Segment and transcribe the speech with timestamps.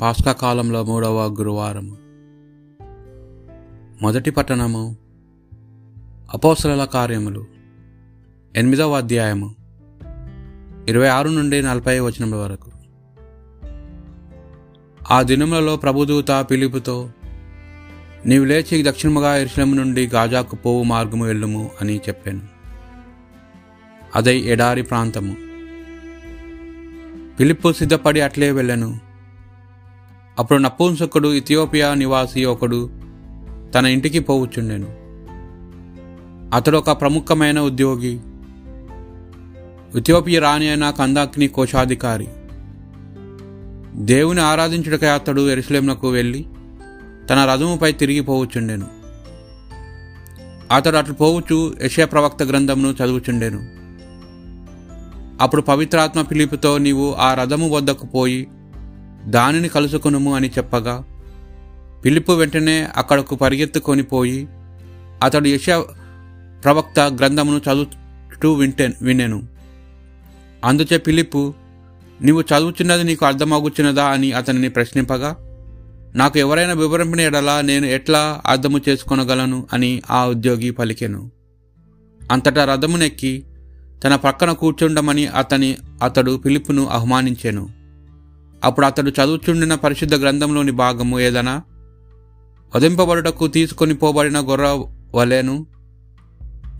[0.00, 1.96] పాస్కా కాలంలో మూడవ గురువారం
[4.02, 4.96] మొదటి పట్టణము
[6.34, 7.44] అపోసల కార్యములు.
[8.56, 9.54] ఎనిమిదవ అధ్యాయము
[10.88, 12.70] ఇరవై ఆరు నుండి నలభై వచనముల వరకు.
[15.10, 17.10] ఆ దినములలో ప్రభుదూత పిలుపుతో
[18.26, 22.40] నీవు లేచి దక్షిణముగా ఇరుషలము నుండి గాజాకు పోవు మార్గము వెళ్ళుము అని చెప్పాను.
[24.16, 25.36] అదే ఎడారి ప్రాంతము.
[27.40, 29.03] పిలుపు సిద్ధపడి అట్లే వెళ్ళను.
[30.38, 32.90] అప్పుడు నపూంసకుడు ఇథియోపియా నివాసి ఒకడు
[33.74, 34.86] తన ఇంటికి పోవచ్చుండెను.
[36.56, 38.20] అతడు ఒక ప్రముఖమైన ఉద్యోగి.
[39.98, 42.28] ఇథియోపియా రాణి అయిన కందాక్ని కోశాధికారి.
[43.94, 46.46] దేవుని ఆరాధించుటకై అతడు ఎరుసలేంనకు వెళ్ళి
[47.30, 48.86] తన రథముపై తిరిగి పోవచ్చుండెను.
[50.74, 53.60] అతడు అట్లు పోవచ్చు యశయ ప్రవక్త గ్రంథమును చదువుచుండెను.
[55.42, 58.46] అప్పుడు పవిత్రాత్మ పిలుపుతో నీవు ఆ రథము వద్దకు పోయి
[59.26, 61.04] దానిని కలుసుకొనుము అని చెప్పగా
[62.04, 64.48] పిలుపు వెంటనే అక్కడకు పరిగెత్తుకొని పోయి
[65.22, 65.70] అతడు యశ
[66.64, 69.42] ప్రవక్త గ్రంథమును చదువుతూ వింటే వినెను.
[70.64, 71.54] అందుచే పిలుపు
[72.22, 75.36] నీవు చదువుచున్నది నీకు అర్థమవుచున్నదా అని అతనిని ప్రశ్నింపగా
[76.14, 79.66] నాకు ఎవరైనా వివరింపిన ఎడలా నేను ఎట్లా అర్థము చేసుకొనగలను?
[79.72, 81.30] అని ఆ ఉద్యోగి పలికెను.
[82.32, 83.44] అంతటా రథమునెక్కి
[84.04, 87.83] తన పక్కన కూర్చుండమని అతని అతడు పిలుపును ఆహ్వానించాను.
[88.64, 91.62] అప్పుడు అతడు చదువుచుండిన పరిశుద్ధ గ్రంథంలోని భాగము ఏదనా?
[92.76, 94.84] వధింపబడుటకు తీసుకొని పోబడిన గొర్ర
[95.14, 95.66] వలెను?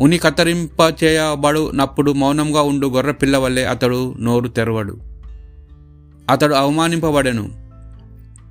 [0.00, 4.98] ఉని కత్తిరింప చేయబడునప్పుడు మౌనంగా ఉండు గొర్రె పిల్ల వలె అతడు నోరు తెరవడు.
[6.30, 7.50] అతడు అవమానింపబడెను.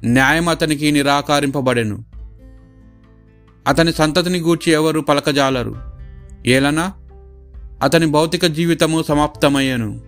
[0.06, 2.06] న్యాయం అతనికి నిరాకరింపబడెను.
[3.68, 5.76] అతని సంతతిని గూర్చి ఎవరు పలకజాలరు?
[6.46, 6.94] ఏలనా?
[7.82, 10.02] అతని భౌతిక జీవితము సమాప్తమయ్యను.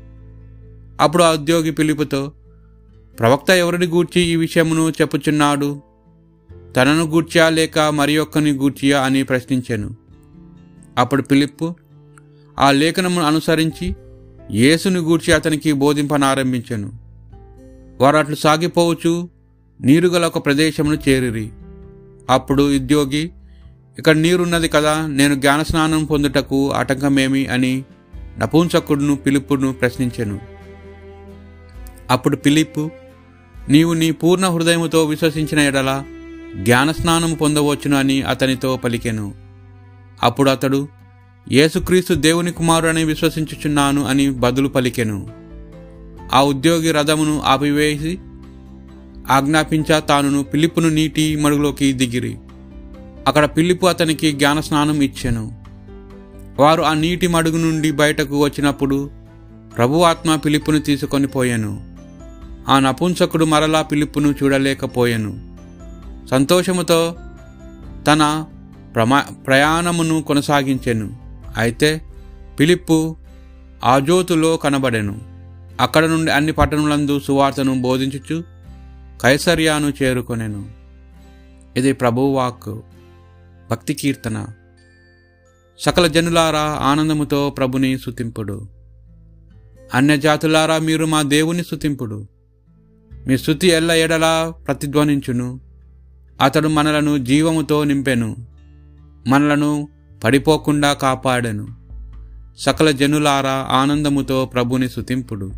[1.01, 2.31] అప్పుడు ఆ ఉద్యోగి పిలుపుతో
[3.19, 5.81] ప్రవక్త ఎవరిని గూర్చి ఈ విషయమును చెప్పుచున్నాడు?
[6.75, 9.95] తనను గూర్చా లేక మరి ఒక్కని గూర్చియా అని ప్రశ్నించాను.
[10.97, 11.75] అప్పుడు పిలిప్పు
[12.59, 13.95] ఆ లేఖనమును అనుసరించి
[14.51, 16.91] యేసుని గూర్చి అతనికి బోధింపనారంభించాను.
[18.01, 19.29] వారు అట్లు సాగిపోవచ్చు
[19.81, 21.49] నీరుగల ఒక ప్రదేశమును చేరిరి.
[22.29, 23.31] అప్పుడు ఉద్యోగి
[23.97, 27.83] ఇక్కడ నీరున్నది కదా నేను జ్ఞానస్నానం పొందుటకు ఆటంకమేమి అని
[28.39, 30.39] నపూంసకుడును పిలుపును ప్రశ్నించాను.
[32.11, 32.89] అప్పుడు పిలిప్పు
[33.69, 36.03] నీవు నీ పూర్ణ హృదయముతో విశ్వసించిన ఎడల
[36.55, 39.33] జ్ఞానస్నానము పొందవచ్చును అని అతనితో పలికెను.
[40.23, 40.87] అప్పుడు అతడు
[41.51, 45.27] యేసుక్రీస్తు దేవుని కుమారుడని విశ్వసించుచున్నాను అని బదులు పలికెను.
[46.33, 48.19] ఆ ఉద్యోగి రథమును ఆపివేసి
[49.31, 52.37] ఆజ్ఞాపించా తానును పిలుపును నీటి మడుగులోకి దిగిరి.
[53.27, 55.65] అక్కడ పిలుపు అతనికి జ్ఞానస్నానం ఇచ్చెను.
[56.59, 59.11] వారు ఆ నీటి మడుగు నుండి బయటకు వచ్చినప్పుడు
[59.77, 61.92] ప్రభు ఆత్మ పిలుపును తీసుకొని పోయాను.
[62.69, 65.57] ఆ నపుంసకుడు మరలా పిలుపును చూడలేకపోయాను.
[66.27, 67.15] సంతోషముతో
[68.07, 68.45] తన
[68.95, 71.17] ప్రమా ప్రయాణమును కొనసాగించెను.
[71.57, 72.01] అయితే
[72.59, 73.17] పిలిప్పు
[73.83, 75.21] ఆజోతులో కనబడెను.
[75.79, 78.43] అక్కడ నుండి అన్ని పట్టణములందు సువార్తను బోధించుచు
[79.23, 80.71] కైసర్యాను చేరుకొనెను.
[81.77, 82.81] ఇది ప్రభువాక్
[83.71, 84.47] భక్తి కీర్తన.
[85.79, 88.67] సకల జనులారా ఆనందముతో ప్రభుని సుతింపుడు
[89.93, 92.27] అన్యజాతులారా మీరు మా దేవుని సుతింపుడు
[93.27, 95.59] మీ స్థుతి ఎల్ల ఎడలా ప్రతిధ్వనించును.
[96.41, 98.35] అతడు మనలను జీవముతో నింపెను.
[99.27, 99.87] మనలను
[100.23, 101.67] పడిపోకుండా కాపాడెను.
[102.59, 105.51] సకల జనులారా ఆనందముతో ప్రభుని సుతింపుడు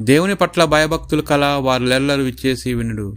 [0.00, 3.14] దేవుని పట్ల భయభక్తులు కల వారులెల్లరూ విచ్చేసి వినుడు.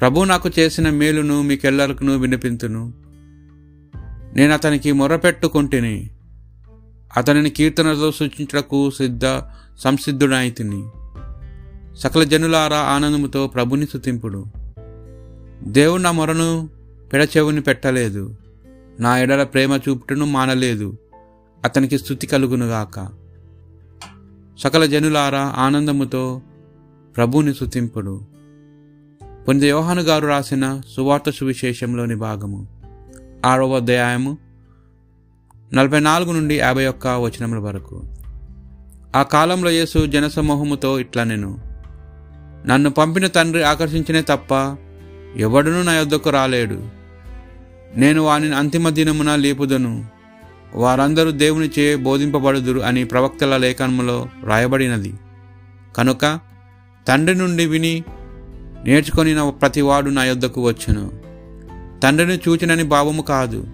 [0.00, 2.92] ప్రభు నాకు చేసిన మేలును మీకెల్లరికను వినిపింతును.
[4.34, 6.10] నేను అతనికి మొరపెట్టుకుంటుని.
[7.16, 9.24] అతనిని కీర్తనతో సూచించటకు సిద్ధ
[9.78, 10.84] సంసిద్ధుడైతిని.
[11.96, 14.44] సకల జనులారా ఆనందముతో ప్రభుని సుతింపుడు
[15.62, 16.68] దేవుడు నా మొరను
[17.12, 18.36] పెడచెవుని పెట్టలేదు.
[19.00, 20.96] నా ఎడల ప్రేమ చూపుటను మానలేదు.
[21.64, 23.08] అతనికి స్థుతి కలుగునుగాక
[24.58, 26.42] సకల జనులారా ఆనందముతో
[27.16, 28.20] ప్రభుని సుతింపుడు
[29.48, 32.66] పొంది యోహాను గారు రాసిన సువార్త సువిశేషంలోని భాగము.
[33.46, 34.38] ఆరవ అధ్యాయము
[35.74, 38.02] నలభై నాలుగు నుండి యాభై ఒక్క వచనముల వరకు.
[39.16, 41.71] ఆ కాలంలో యేసు జనసమూహముతో ఇట్లా నేను
[42.66, 44.76] నన్ను పంపిన తండ్రి ఆకర్షించినే తప్ప
[45.36, 46.88] ఎవడునూ నా యొద్దకు రాలేడు.
[47.96, 50.06] నేను వాని అంతిమ దినమున లేపుదను.
[50.74, 55.14] వారందరూ దేవుని చే బోధింపబడుదురు అని ప్రవక్తల లేఖనములో రాయబడినది.
[55.96, 56.38] కనుక
[57.08, 58.04] తండ్రి నుండి విని
[58.84, 61.10] నేర్చుకొని ప్రతివాడు నా యొద్దకు వచ్చును.
[62.02, 63.66] తండ్రిని చూచినని భావము కాదు.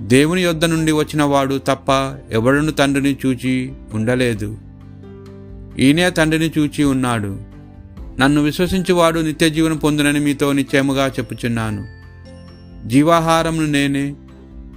[0.00, 1.90] దేవుని యొద్ద నుండి వచ్చిన వాడు తప్ప
[2.30, 4.58] ఎవడును తండ్రిని చూచి ఉండలేదు.
[5.78, 7.57] ఈయనే తండ్రిని చూచి ఉన్నాడు.
[8.20, 11.86] నన్ను విశ్వసించువాడు నిత్య జీవనం పొందునని మీతో నిశ్చయముగా చెప్పుచున్నాను.
[12.88, 14.14] జీవాహారమును నేనే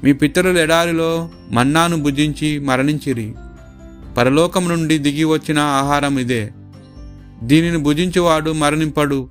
[0.03, 3.33] మీ పితరుల ఎడారిలో మన్నాను భుజించి మరణించిరి.
[4.17, 6.49] పరలోకం నుండి దిగి వచ్చిన ఆహారం ఇదే.
[7.43, 9.29] దీనిని భుజించువాడు మరణింపడు.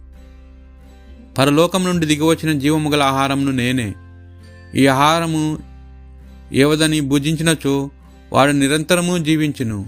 [1.39, 3.95] పరలోకం నుండి దిగి వచ్చిన జీవము గల ఆహారమును నేనే.
[4.75, 5.59] ఈ ఆహారము
[6.53, 7.91] ఏవదని భుజించినచో
[8.33, 9.87] వాడు నిరంతరము జీవించును.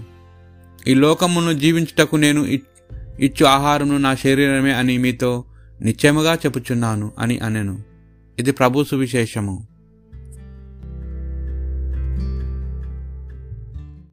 [0.87, 2.45] ఈ లోకమును జీవించుటకు నేను
[3.19, 5.43] ఇచ్చు ఆహారమును నా శరీరమే అని మీతో
[5.81, 7.79] నిశ్చయముగా చెప్పుచున్నాను అని అనెను.
[8.39, 9.67] ఇది ప్రభు సువిశేషము.